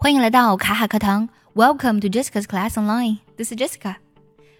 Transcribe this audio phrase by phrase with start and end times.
[0.00, 3.18] 欢迎来到卡卡课堂，Welcome to Jessica's Class Online.
[3.36, 3.96] This is Jessica.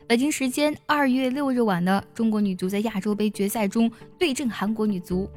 [0.09, 3.89] 北京时间二月六日晚的中国女足在亚洲杯决赛中
[4.19, 5.31] 对阵韩国女足，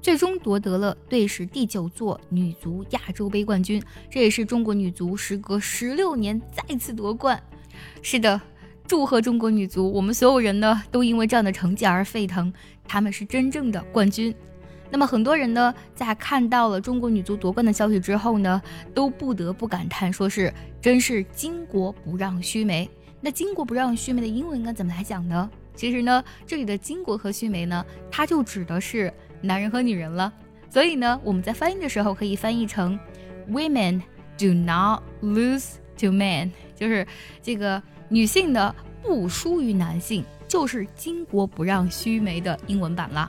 [0.00, 7.42] 最终夺得了队史第九座女足亚洲杯冠军，这也是中国女足时隔十六年再次夺冠。
[8.02, 8.40] 是的，
[8.86, 9.90] 祝贺中国女足！
[9.90, 12.52] 我们所有人呢都因为这样的成绩而沸腾，
[12.86, 14.32] 他们是真正的冠军。
[14.94, 18.62] 那么很多人呢，在看到了中国女足夺冠的消息之后呢，
[18.94, 22.88] 都不得不感叹，说是真是巾帼不让须眉。
[23.20, 25.50] 那巾帼不让须眉的英文应该怎么来讲呢？
[25.74, 30.32] 其实呢，这里的巾帼和须眉呢，它就指的是男人和女人了。
[30.70, 32.96] 所以呢，我们在翻译的时候可以翻译成
[33.50, 34.00] Women
[34.38, 37.04] do not lose to men，就是
[37.42, 38.72] 这个女性呢
[39.02, 43.28] 不输于男性，就是巾帼不让须眉的英文版了。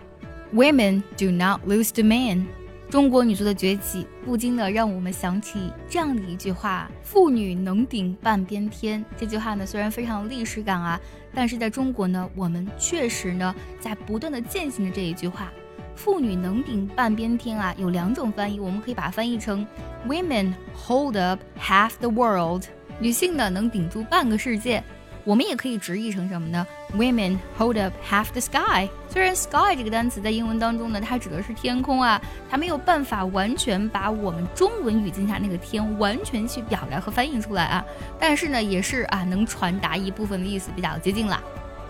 [0.55, 2.45] Women do not lose to men。
[2.89, 10.97] 中国女足的崛起，不禁的让我们想起这样的一句话：“妇女能顶半边天。”这句话呢，虽然非常有历史感啊，
[11.33, 15.51] 但是在中国呢，我们确实呢在不断的践行着这一句话。
[15.93, 19.67] 妇女能顶半边天啊，有两种翻译，我们可以把它翻译成
[20.07, 22.63] “Women hold up half the world”，
[23.01, 24.81] 女性呢能顶住半个世界。
[25.25, 28.87] 我们也可以直译成什么呢？Women hold up half the sky。
[29.09, 37.83] 虽然 sky 这个单词在英文当中呢，它指的是天空啊，它没有办法完全把我们中文语境下那个天完全去表达和翻译出来啊，
[38.19, 41.41] 但是呢，也是啊，能传达一部分的意思，比较接近了。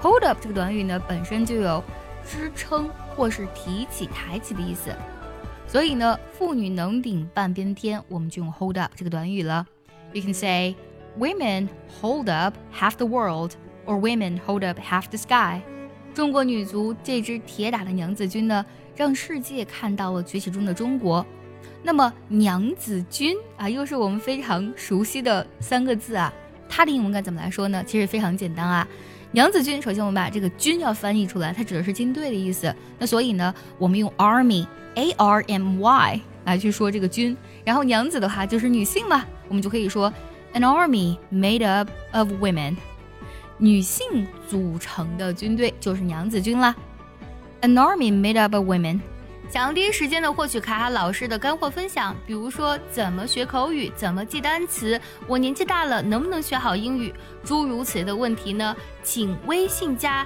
[0.01, 1.83] Hold up 这个短语呢，本身就有
[2.25, 4.95] 支撑或是提起、抬起的意思，
[5.67, 9.67] 所以呢，妇女能顶半边天，我们就用 hold up 这个短语了。
[10.13, 10.75] You can say.
[11.17, 11.69] Women
[12.01, 13.51] hold up half the world,
[13.85, 15.61] or women hold up half the sky。
[16.13, 18.65] 中国女足这支铁打的娘子军呢，
[18.97, 21.25] 让世界看到了崛起中的中国。
[21.83, 26.33] 那么娘子军啊，又是我们非常熟悉的三个字啊，
[26.67, 27.81] 它的英文该怎么来说呢？
[27.87, 28.85] 其实非常简单啊。
[29.31, 32.73] 娘子军，首先我们把这个军要翻译出来，它指的是军队的意思。
[32.99, 37.35] 那所以呢，我们用 army，a r m y 来去说这个军。
[37.63, 40.11] 然后娘子的话就是女性嘛，我们就可以说。
[40.55, 42.77] An army made up of women，
[43.57, 46.73] 女性组成的军队就是娘子军啦。
[47.61, 49.01] An army made up of women。
[49.49, 58.73] 想要第一时间的获取卡卡老师的干货分享，比如说怎么学口语，怎么记单词，我年纪大了能不能学好英语，诸如此类的问题呢？
[59.03, 60.25] 请微信加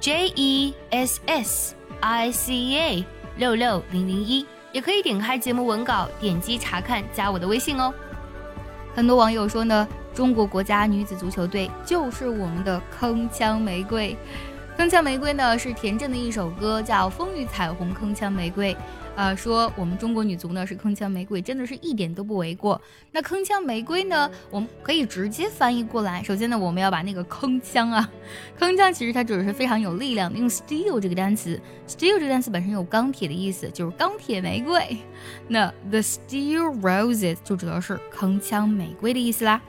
[0.00, 3.04] J E S S I C A
[3.36, 7.92] 六六零零一，也可以点开节目文稿，点击查看，加我的微信哦。
[8.98, 14.16] 很多网友说呢，中国国家女子足球队就是我们的铿锵玫瑰。
[14.78, 18.72] 铿锵玫瑰呢是田震的一首歌，叫《风雨彩虹铿锵玫瑰》。
[19.16, 22.80] 啊，说我们中国女足呢是铿锵玫瑰，真的是一点都不为过。
[23.10, 26.22] 那铿锵玫瑰呢，我们可以直接翻译过来。
[26.22, 28.08] 首先呢，我们要把那个铿锵啊，
[28.56, 30.38] 铿锵其实它指的是非常有力量的。
[30.38, 34.96] 用 steel 这个单词，steel 这个单词本身有钢铁的意思，就是钢铁玫瑰。
[35.48, 39.60] 那 the steel roses 就指的是铿锵玫瑰的意思啦。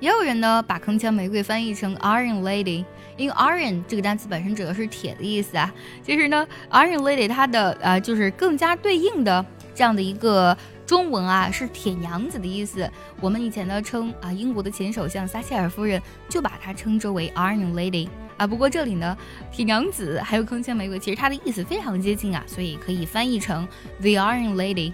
[0.00, 2.84] 也有人呢把铿锵玫瑰翻译成 Iron Lady，
[3.16, 5.72] 因为 Iron 这个单词本身指的是铁的意思啊。
[6.02, 12.88] 其实呢，Iron Lady 它的呃就是更加对应的这样的一个中文啊是铁娘子的意思。
[13.20, 18.46] 我们以前呢称啊英国的前首相撒切尔夫人就把它称之为 Iron Lady 啊。
[18.46, 19.16] 不过这里呢
[19.50, 23.66] 铁娘子还有铿锵玫瑰，其实它的意思非常接近啊，所以可以翻译成
[24.00, 24.92] The Iron Lady。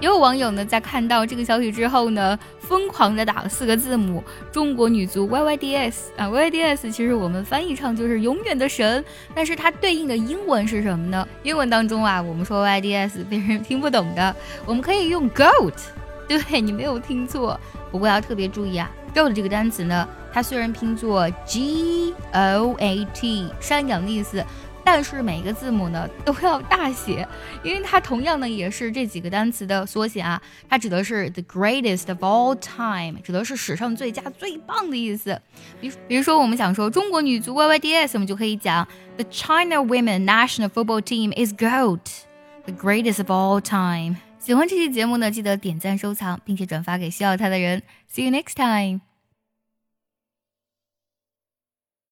[0.00, 11.28] 也有网友呢，在看到这个消息之后呢，疯狂的打了四个字母“中国女足 YYDS” 啊，YYDS 其实我们翻译成就是永远的神，但是它对应的英文是什么呢？
[11.42, 14.34] 英文当中啊，我们说 YYDS 别人听不懂的，
[14.64, 15.74] 我们可以用 Goat，
[16.26, 24.42] 对你没有听错，不过要特别注意啊，Goat 这个单词呢，它虽然拼作 G O A T，山羊的意思。
[24.84, 27.26] 但是每个字母呢都要大写，
[27.62, 30.40] 因为它同样呢也是这几个单词的缩写啊。
[30.68, 35.40] 它指的是 the greatest of all time，指的是史上最佳最棒的意思。
[35.80, 38.86] 比比如说我们想说中国女足 YYDS，我们就可以讲
[39.16, 44.16] the China Women National Football Team is GOAT，the greatest of all time。
[44.38, 47.82] 喜欢这期节目呢，记得点赞收藏，并且转发给需要它的人。
[48.10, 49.09] See you next time。